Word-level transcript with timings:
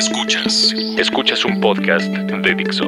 Escuchas. 0.00 0.74
Escuchas 0.96 1.44
un 1.44 1.60
podcast 1.60 2.06
de 2.06 2.54
Dixo. 2.54 2.86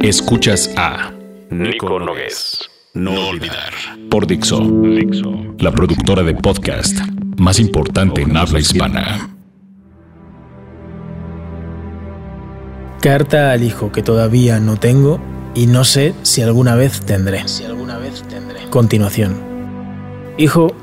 Escuchas 0.00 0.68
a 0.76 1.12
Nico 1.48 2.00
Nogués. 2.00 2.68
No 2.92 3.28
olvidar. 3.28 3.72
por 4.10 4.26
Dixo, 4.26 4.58
Dixo. 4.58 5.30
la 5.60 5.70
productora 5.70 6.24
de 6.24 6.34
podcast 6.34 6.98
más 7.38 7.60
importante 7.60 8.22
en 8.22 8.36
habla 8.36 8.58
hispana. 8.58 9.30
Carta 13.00 13.52
al 13.52 13.62
hijo 13.62 13.92
que 13.92 14.02
todavía 14.02 14.58
no 14.58 14.76
tengo 14.76 15.20
y 15.54 15.68
no 15.68 15.84
sé 15.84 16.14
si 16.22 16.42
alguna 16.42 16.74
vez 16.74 17.00
tendré. 17.02 17.44
Continuación. 18.70 19.36
Hijo, 20.36 20.74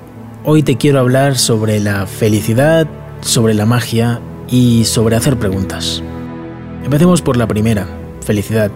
hoy 0.46 0.64
te 0.64 0.78
quiero 0.78 1.02
hablar 1.02 1.38
sobre 1.38 1.82
la 1.82 2.08
felicidad, 2.08 2.88
sobre 3.20 3.54
la 3.54 3.66
magia 3.66 4.22
y 4.50 4.86
sobre 4.86 5.16
hacer 5.16 5.38
preguntas. 5.38 6.02
Empecemos 6.84 7.22
por 7.22 7.38
la 7.38 7.48
primera, 7.48 7.88
felicidad. 8.22 8.72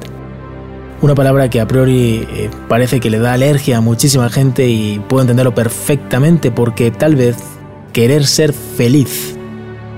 Una 1.01 1.15
palabra 1.15 1.49
que 1.49 1.59
a 1.59 1.67
priori 1.67 2.27
eh, 2.31 2.49
parece 2.67 2.99
que 2.99 3.09
le 3.09 3.19
da 3.19 3.33
alergia 3.33 3.77
a 3.77 3.81
muchísima 3.81 4.29
gente 4.29 4.67
y 4.67 4.99
puedo 4.99 5.21
entenderlo 5.21 5.55
perfectamente 5.55 6.51
porque 6.51 6.91
tal 6.91 7.15
vez 7.15 7.37
querer 7.91 8.25
ser 8.25 8.53
feliz 8.53 9.35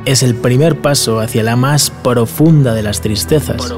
es 0.05 0.23
el 0.23 0.35
primer 0.35 0.81
paso 0.81 1.19
hacia 1.19 1.43
la 1.43 1.55
más 1.55 1.89
profunda 1.89 2.73
de 2.73 2.83
las 2.83 3.01
tristezas. 3.01 3.73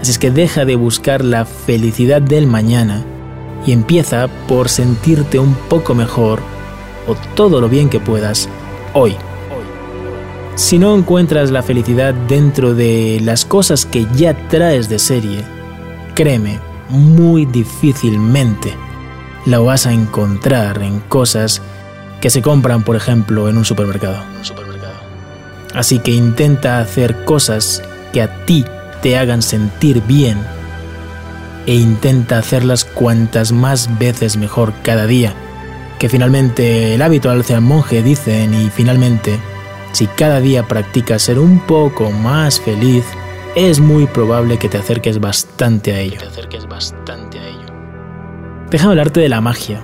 Así 0.00 0.10
es 0.10 0.18
que 0.18 0.30
deja 0.30 0.64
de 0.64 0.76
buscar 0.76 1.24
la 1.24 1.44
felicidad 1.44 2.22
del 2.22 2.46
mañana 2.46 3.04
y 3.66 3.72
empieza 3.72 4.28
por 4.48 4.68
sentirte 4.68 5.38
un 5.38 5.54
poco 5.54 5.94
mejor 5.94 6.40
o 7.06 7.14
todo 7.34 7.60
lo 7.60 7.68
bien 7.68 7.88
que 7.88 8.00
puedas 8.00 8.48
hoy. 8.94 9.14
Si 10.54 10.78
no 10.78 10.94
encuentras 10.94 11.50
la 11.50 11.62
felicidad 11.62 12.12
dentro 12.12 12.74
de 12.74 13.20
las 13.22 13.44
cosas 13.46 13.86
que 13.86 14.06
ya 14.14 14.48
traes 14.48 14.88
de 14.90 14.98
serie, 14.98 15.44
créeme, 16.14 16.60
muy 16.90 17.46
difícilmente 17.46 18.74
la 19.46 19.58
vas 19.58 19.86
a 19.86 19.92
encontrar 19.92 20.82
en 20.82 21.00
cosas 21.00 21.62
que 22.20 22.30
se 22.30 22.42
compran, 22.42 22.84
por 22.84 22.96
ejemplo, 22.96 23.48
en 23.48 23.56
un 23.56 23.64
supermercado. 23.64 24.22
Así 25.74 25.98
que 25.98 26.12
intenta 26.12 26.80
hacer 26.80 27.24
cosas 27.24 27.82
que 28.12 28.20
a 28.20 28.44
ti 28.44 28.64
te 29.00 29.16
hagan 29.16 29.42
sentir 29.42 30.02
bien 30.02 30.38
e 31.66 31.74
intenta 31.74 32.38
hacerlas 32.38 32.84
cuantas 32.84 33.52
más 33.52 33.98
veces 33.98 34.36
mejor 34.36 34.74
cada 34.82 35.06
día. 35.06 35.32
Que 35.98 36.08
finalmente 36.08 36.94
el 36.94 37.02
hábito 37.02 37.30
al 37.30 37.44
monje, 37.60 38.02
dicen, 38.02 38.52
y 38.54 38.70
finalmente, 38.70 39.40
si 39.92 40.06
cada 40.06 40.40
día 40.40 40.66
practicas 40.66 41.22
ser 41.22 41.38
un 41.38 41.60
poco 41.60 42.10
más 42.10 42.60
feliz, 42.60 43.04
es 43.54 43.80
muy 43.80 44.06
probable 44.06 44.58
que 44.58 44.68
te 44.68 44.78
acerques 44.78 45.18
bastante 45.20 45.92
a 45.92 46.00
ello. 46.00 46.18
Déjame 48.70 48.92
hablarte 48.92 49.20
de 49.20 49.28
la 49.28 49.40
magia. 49.40 49.82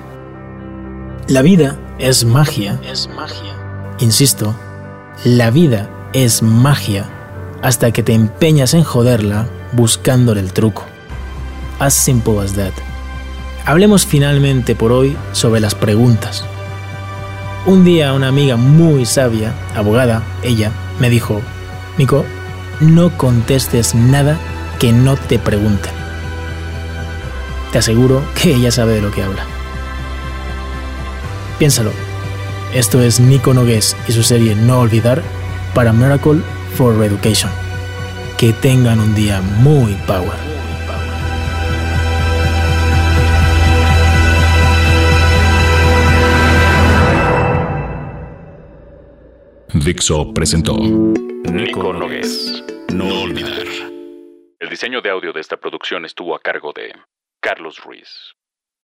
La 1.29 1.43
vida 1.43 1.79
es 1.99 2.25
magia. 2.25 2.81
Es 2.83 3.09
magia. 3.15 3.55
Insisto, 4.01 4.55
la 5.25 5.51
vida 5.51 5.91
es 6.15 6.43
magia 6.43 7.05
hasta 7.63 7.91
que 7.91 8.03
te 8.03 8.15
empeñas 8.15 8.73
en 8.73 8.85
joderla 8.85 9.47
buscándole 9.73 10.41
el 10.41 10.53
truco. 10.53 10.85
As 11.81 11.93
simple 11.93 12.39
as 12.39 12.55
that. 12.55 12.73
Hablemos 13.67 14.07
finalmente 14.07 14.75
por 14.75 14.93
hoy 14.93 15.17
sobre 15.33 15.61
las 15.61 15.75
preguntas. 15.75 16.45
Un 17.67 17.85
día 17.85 18.13
una 18.13 18.29
amiga 18.29 18.57
muy 18.57 19.05
sabia, 19.05 19.53
abogada, 19.75 20.23
ella, 20.43 20.73
me 20.99 21.11
dijo, 21.11 21.43
Nico, 21.99 22.25
no 22.81 23.11
contestes 23.17 23.95
nada 23.95 24.39
que 24.79 24.93
no 24.93 25.17
te 25.17 25.39
pregunten. 25.39 25.93
Te 27.73 27.79
aseguro 27.79 28.23
que 28.41 28.55
ella 28.55 28.71
sabe 28.71 28.95
de 28.95 29.03
lo 29.03 29.11
que 29.11 29.23
habla. 29.23 29.45
Piénsalo. 31.59 31.91
Esto 32.73 33.03
es 33.03 33.19
Nico 33.19 33.55
Nogués 33.55 33.97
y 34.07 34.13
su 34.13 34.23
serie 34.23 34.55
No 34.55 34.81
Olvidar 34.81 35.23
para 35.75 35.93
Miracle 35.93 36.43
for 36.77 37.03
Education. 37.03 37.51
Que 38.37 38.53
tengan 38.53 39.01
un 39.01 39.15
día 39.15 39.41
muy 39.41 39.95
power. 40.07 40.58
Dixo 49.89 50.35
presentó 50.35 50.77
Nico 50.77 51.95
Nogués. 51.95 52.63
No 52.93 53.23
olvidar. 53.23 53.65
El 54.61 54.69
diseño 54.69 55.01
de 55.01 55.09
audio 55.09 55.33
de 55.33 55.41
esta 55.41 55.57
producción 55.57 56.05
estuvo 56.05 56.35
a 56.35 56.41
cargo 56.41 56.75
de 56.75 56.93
Carlos 57.41 57.83
Ruiz. 57.83 58.35